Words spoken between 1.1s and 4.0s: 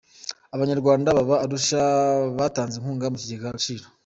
baba Arusha batanze inkunga mu kigega Agaciro